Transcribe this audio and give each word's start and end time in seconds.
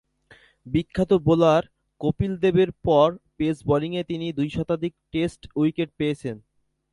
বিখ্যাত 0.65 1.11
বোলার 1.25 1.63
কপিল 2.01 2.33
দেবের 2.37 2.69
পর 2.85 3.07
পেস 3.37 3.57
বোলিংয়ে 3.65 4.03
তিনি 4.03 4.27
দুই 4.33 4.49
শতাধিক 4.49 4.93
টেস্ট 5.11 5.41
উইকেট 5.55 5.89
পেয়েছেন। 5.97 6.35